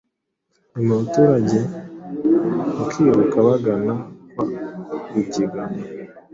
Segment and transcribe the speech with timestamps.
[0.73, 1.59] nyuma abaturage
[2.77, 3.93] bakiruka bagana
[4.31, 4.45] kwa
[5.11, 5.79] Rugigana